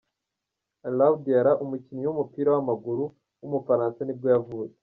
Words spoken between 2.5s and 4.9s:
w’amaguru w’umufaransa nibwo yavutse.